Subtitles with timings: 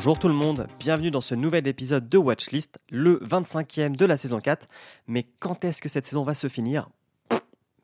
[0.00, 4.16] Bonjour tout le monde, bienvenue dans ce nouvel épisode de Watchlist, le 25e de la
[4.16, 4.66] saison 4.
[5.06, 6.88] Mais quand est-ce que cette saison va se finir?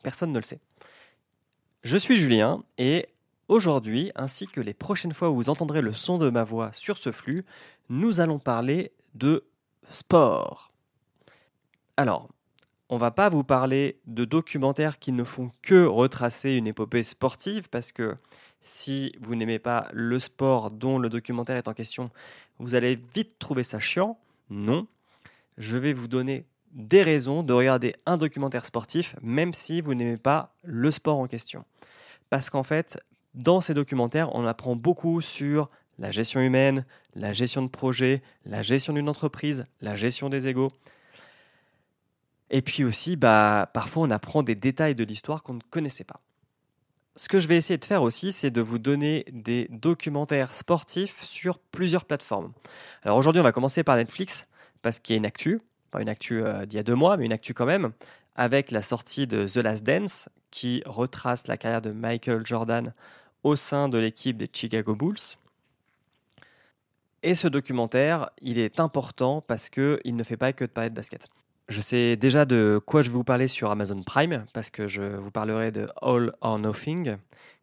[0.03, 0.61] Personne ne le sait.
[1.83, 3.07] Je suis Julien et
[3.49, 6.97] aujourd'hui, ainsi que les prochaines fois où vous entendrez le son de ma voix sur
[6.97, 7.45] ce flux,
[7.91, 9.45] nous allons parler de
[9.91, 10.73] sport.
[11.99, 12.31] Alors,
[12.89, 17.69] on va pas vous parler de documentaires qui ne font que retracer une épopée sportive
[17.69, 18.17] parce que
[18.61, 22.11] si vous n'aimez pas le sport dont le documentaire est en question,
[22.59, 24.19] vous allez vite trouver ça chiant.
[24.51, 24.87] Non,
[25.59, 30.19] je vais vous donner des raisons de regarder un documentaire sportif même si vous n'aimez
[30.19, 31.65] pas le sport en question.
[32.31, 32.99] Parce qu'en fait,
[33.35, 38.63] dans ces documentaires, on apprend beaucoup sur la gestion humaine, la gestion de projet, la
[38.63, 40.71] gestion d'une entreprise, la gestion des égaux.
[42.51, 46.21] Et puis aussi, bah, parfois on apprend des détails de l'histoire qu'on ne connaissait pas.
[47.17, 51.23] Ce que je vais essayer de faire aussi, c'est de vous donner des documentaires sportifs
[51.23, 52.53] sur plusieurs plateformes.
[53.03, 54.47] Alors aujourd'hui, on va commencer par Netflix,
[54.83, 57.17] parce qu'il y a une actu, pas une actu euh, d'il y a deux mois,
[57.17, 57.93] mais une actu quand même,
[58.35, 62.93] avec la sortie de The Last Dance, qui retrace la carrière de Michael Jordan
[63.45, 65.39] au sein de l'équipe des Chicago Bulls.
[67.23, 70.95] Et ce documentaire, il est important parce qu'il ne fait pas que de parler de
[70.95, 71.29] basket.
[71.69, 75.03] Je sais déjà de quoi je vais vous parler sur Amazon Prime, parce que je
[75.03, 77.17] vous parlerai de All or Nothing,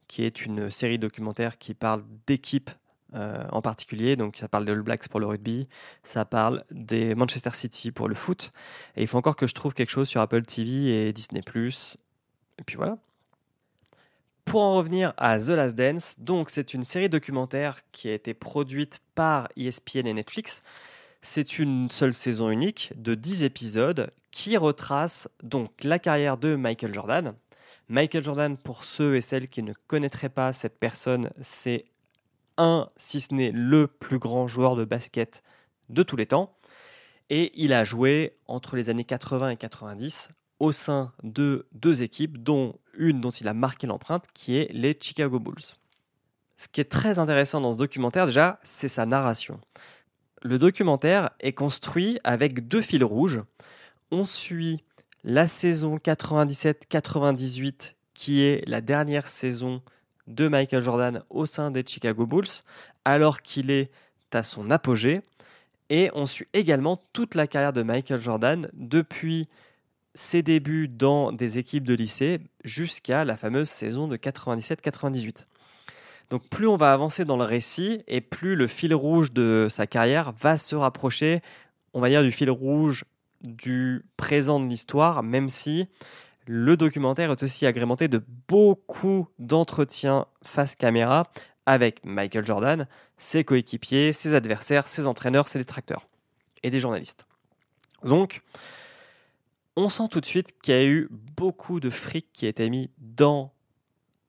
[0.07, 2.69] qui est une série documentaire qui parle d'équipes
[3.15, 4.17] euh, en particulier.
[4.17, 5.67] Donc ça parle de All Blacks pour le rugby,
[6.03, 8.51] ça parle des Manchester City pour le foot.
[8.97, 11.41] Et il faut encore que je trouve quelque chose sur Apple TV et Disney⁇
[12.59, 12.97] Et puis voilà.
[14.43, 18.33] Pour en revenir à The Last Dance, donc c'est une série documentaire qui a été
[18.33, 20.61] produite par ESPN et Netflix
[21.23, 26.93] c'est une seule saison unique de 10 épisodes qui retrace donc la carrière de Michael
[26.93, 27.33] Jordan.
[27.87, 31.85] Michael Jordan, pour ceux et celles qui ne connaîtraient pas cette personne, c'est
[32.57, 35.43] un, si ce n'est le plus grand joueur de basket
[35.89, 36.57] de tous les temps.
[37.29, 40.29] Et il a joué entre les années 80 et 90
[40.59, 44.95] au sein de deux équipes, dont une dont il a marqué l'empreinte, qui est les
[44.99, 45.63] Chicago Bulls.
[46.57, 49.59] Ce qui est très intéressant dans ce documentaire, déjà, c'est sa narration
[50.43, 53.41] le documentaire est construit avec deux fils rouges.
[54.11, 54.83] On suit
[55.23, 59.81] la saison 97-98, qui est la dernière saison
[60.27, 62.47] de Michael Jordan au sein des Chicago Bulls,
[63.05, 63.89] alors qu'il est
[64.33, 65.21] à son apogée.
[65.89, 69.47] Et on suit également toute la carrière de Michael Jordan depuis
[70.15, 75.45] ses débuts dans des équipes de lycée jusqu'à la fameuse saison de 97-98.
[76.33, 79.85] Donc plus on va avancer dans le récit et plus le fil rouge de sa
[79.85, 81.43] carrière va se rapprocher,
[81.93, 83.05] on va dire, du fil rouge
[83.41, 85.85] du présent de l'histoire, même si
[86.47, 91.29] le documentaire est aussi agrémenté de beaucoup d'entretiens face caméra
[91.67, 92.87] avec Michael Jordan,
[93.19, 96.07] ses coéquipiers, ses adversaires, ses entraîneurs, ses détracteurs
[96.63, 97.27] et des journalistes.
[98.01, 98.41] Donc,
[99.75, 102.71] on sent tout de suite qu'il y a eu beaucoup de fric qui a été
[102.71, 103.53] mis dans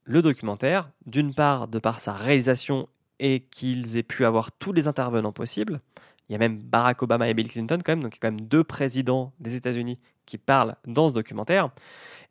[0.04, 2.88] le documentaire, d'une part de par sa réalisation
[3.18, 5.80] et qu'ils aient pu avoir tous les intervenants possibles.
[6.28, 8.28] Il y a même Barack Obama et Bill Clinton quand même, donc il y a
[8.28, 11.70] quand même deux présidents des États-Unis qui parlent dans ce documentaire.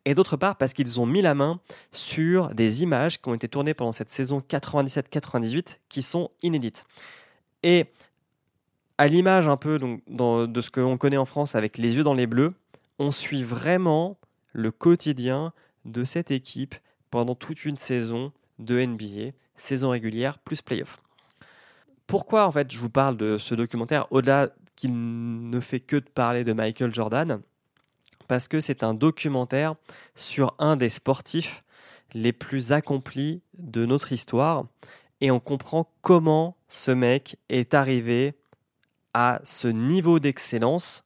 [0.05, 1.59] Et d'autre part parce qu'ils ont mis la main
[1.91, 6.83] sur des images qui ont été tournées pendant cette saison 97-98 qui sont inédites.
[7.61, 7.85] Et
[8.97, 12.13] à l'image un peu donc, de ce qu'on connaît en France avec les yeux dans
[12.13, 12.53] les bleus,
[12.99, 14.17] on suit vraiment
[14.51, 15.53] le quotidien
[15.85, 16.75] de cette équipe
[17.13, 20.99] pendant toute une saison de NBA, saison régulière plus playoff.
[22.07, 26.09] Pourquoi en fait je vous parle de ce documentaire au-delà qu'il ne fait que de
[26.09, 27.39] parler de Michael Jordan?
[28.27, 29.75] Parce que c'est un documentaire
[30.15, 31.61] sur un des sportifs
[32.15, 34.65] les plus accomplis de notre histoire
[35.21, 38.33] et on comprend comment ce mec est arrivé
[39.13, 41.03] à ce niveau d'excellence.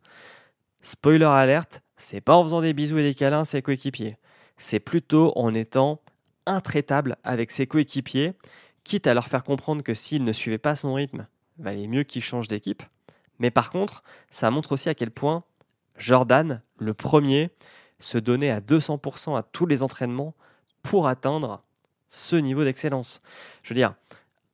[0.79, 4.15] Spoiler alerte, c'est pas en faisant des bisous et des câlins ses coéquipiers
[4.57, 6.01] c'est plutôt en étant
[6.45, 8.33] intraitable avec ses coéquipiers,
[8.83, 11.27] quitte à leur faire comprendre que s'ils ne suivaient pas son rythme,
[11.59, 12.83] valait mieux qu'ils changent d'équipe.
[13.39, 15.43] Mais par contre, ça montre aussi à quel point
[15.97, 17.49] Jordan, le premier,
[17.99, 20.35] se donnait à 200% à tous les entraînements
[20.83, 21.63] pour atteindre
[22.09, 23.21] ce niveau d'excellence.
[23.63, 23.95] Je veux dire,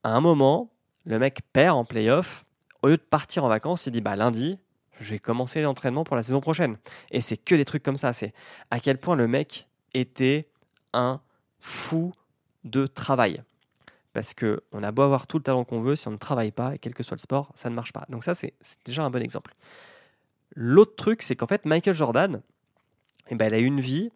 [0.04, 0.72] à un moment,
[1.06, 2.44] le mec perd en playoff.
[2.82, 4.58] Au lieu de partir en vacances, il dit bah lundi,
[5.00, 6.78] je vais commencer l'entraînement pour la saison prochaine.
[7.12, 8.14] Et c'est que des trucs comme ça.
[8.14, 8.34] C'est
[8.72, 10.46] à quel point le mec était
[10.94, 11.20] un
[11.60, 12.14] fou
[12.64, 13.44] de travail.
[14.14, 16.52] Parce que on a beau avoir tout le talent qu'on veut, si on ne travaille
[16.52, 18.06] pas, et quel que soit le sport, ça ne marche pas.
[18.10, 18.54] Donc ça, c'est
[18.86, 19.56] déjà un bon exemple.
[20.56, 22.42] L'autre truc, c'est qu'en fait, Michael Jordan,
[23.30, 24.12] eh ben, il a une vie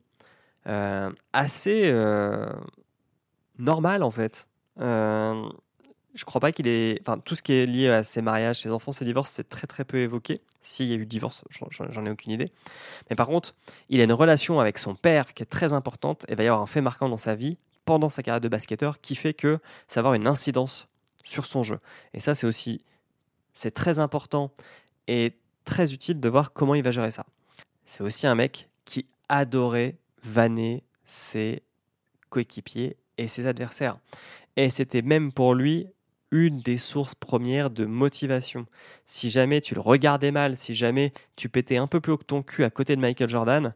[0.67, 2.51] euh, assez euh,
[3.57, 4.47] normale, en fait.
[4.79, 5.49] Euh,
[6.17, 6.99] je crois pas qu'il est.
[7.01, 9.67] Enfin, tout ce qui est lié à ses mariages, ses enfants, ses divorces, c'est très
[9.67, 10.41] très peu évoqué.
[10.61, 12.51] S'il y a eu divorce, j'en ai aucune idée.
[13.09, 13.55] Mais par contre,
[13.89, 16.61] il a une relation avec son père qui est très importante et va y avoir
[16.61, 20.01] un fait marquant dans sa vie pendant sa carrière de basketteur qui fait que ça
[20.01, 20.87] va avoir une incidence
[21.23, 21.77] sur son jeu.
[22.13, 22.81] Et ça, c'est aussi
[23.53, 24.51] c'est très important
[25.07, 25.33] et
[25.65, 27.25] très utile de voir comment il va gérer ça.
[27.85, 31.63] C'est aussi un mec qui adorait vanner ses
[32.29, 33.99] coéquipiers et ses adversaires.
[34.57, 35.87] Et c'était même pour lui
[36.31, 38.65] une des sources premières de motivation.
[39.05, 42.25] Si jamais tu le regardais mal, si jamais tu pétais un peu plus haut que
[42.25, 43.73] ton cul à côté de Michael Jordan,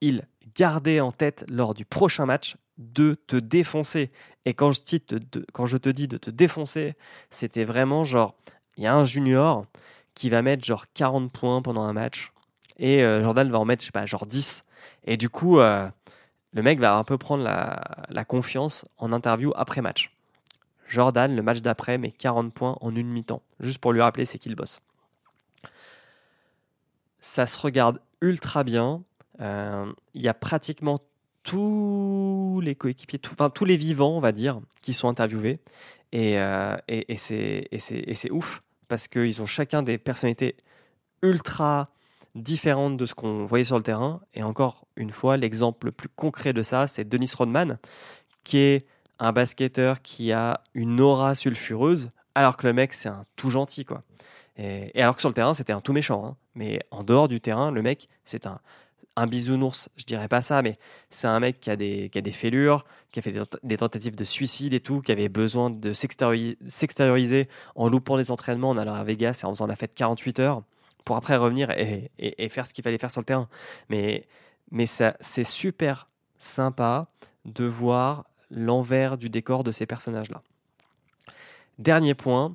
[0.00, 4.10] il gardait en tête lors du prochain match de te défoncer.
[4.44, 6.94] Et quand je, te, dis de te défoncer,
[7.30, 8.34] c'était vraiment genre,
[8.76, 9.66] il y a un junior
[10.14, 12.32] qui va mettre genre 40 points pendant un match
[12.78, 14.64] et euh, Jordan va en mettre, je sais pas, genre 10.
[15.04, 15.88] Et du coup, euh,
[16.52, 20.10] le mec va un peu prendre la, confiance en interview après match.
[20.88, 24.38] Jordan, le match d'après, met 40 points en une mi-temps, juste pour lui rappeler c'est
[24.38, 24.80] qui le boss.
[27.20, 29.02] Ça se regarde ultra bien.
[29.40, 31.00] Euh, il y a pratiquement
[31.42, 35.60] tous les coéquipiers, enfin, tous les vivants, on va dire, qui sont interviewés.
[36.12, 40.56] Et, euh, et, et c'est ouf, parce qu'ils ont chacun des personnalités
[41.22, 41.90] ultra
[42.36, 44.20] différentes de ce qu'on voyait sur le terrain.
[44.34, 47.78] Et encore une fois, l'exemple le plus concret de ça, c'est Denis Rodman,
[48.44, 48.86] qui est
[49.18, 53.84] un basketteur qui a une aura sulfureuse, alors que le mec, c'est un tout gentil,
[53.84, 54.02] quoi.
[54.58, 56.26] Et, alors que sur le terrain, c'était un tout méchant.
[56.26, 56.36] Hein.
[56.54, 58.60] Mais en dehors du terrain, le mec, c'est un,
[59.16, 60.76] un bisounours, je dirais pas ça, mais
[61.10, 64.14] c'est un mec qui a, des, qui a des fêlures, qui a fait des, tentatives
[64.14, 68.94] de suicide et tout, qui avait besoin de s'extérioriser en loupant les entraînements, en allant
[68.94, 70.62] à Vegas et en faisant la fête 48 heures
[71.04, 73.48] pour après revenir et, faire ce qu'il fallait faire sur le terrain.
[73.88, 74.26] Mais,
[74.70, 76.08] mais c'est super
[76.38, 77.08] sympa
[77.46, 80.42] de voir l'envers du décor de ces personnages-là.
[81.78, 82.54] Dernier point,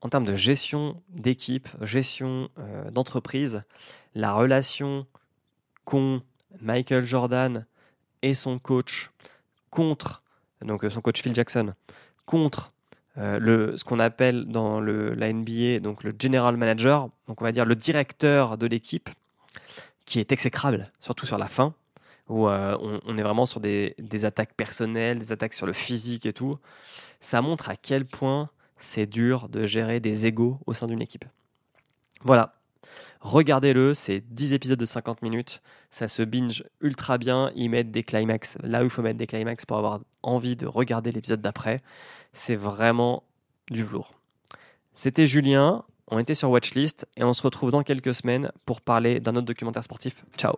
[0.00, 3.62] en termes de gestion d'équipe, gestion euh, d'entreprise,
[4.14, 5.06] la relation
[5.84, 6.22] qu'ont
[6.60, 7.66] Michael Jordan
[8.22, 9.10] et son coach
[9.70, 10.22] contre,
[10.62, 11.74] donc son coach Phil Jackson,
[12.26, 12.72] contre
[13.16, 17.44] euh, le, ce qu'on appelle dans le, la NBA donc le general manager, donc on
[17.44, 19.08] va dire le directeur de l'équipe,
[20.04, 21.74] qui est exécrable, surtout sur la fin,
[22.28, 22.76] où euh,
[23.06, 23.94] on, est vraiment sur des,
[24.24, 26.56] attaques personnelles, des attaques sur le physique et tout.
[27.20, 31.24] Ça montre à quel point c'est dur de gérer des égaux au sein d'une équipe.
[32.22, 32.58] Voilà,
[33.20, 35.60] Regardez-le, c'est 10 épisodes de 50 minutes.
[35.90, 37.50] Ça se binge ultra bien.
[37.56, 40.66] Ils mettent des climax là où il faut mettre des climax pour avoir envie de
[40.66, 41.78] regarder l'épisode d'après.
[42.32, 43.24] C'est vraiment
[43.70, 44.14] du velours.
[44.94, 45.84] C'était Julien.
[46.10, 49.46] On était sur Watchlist et on se retrouve dans quelques semaines pour parler d'un autre
[49.46, 50.24] documentaire sportif.
[50.36, 50.54] Ciao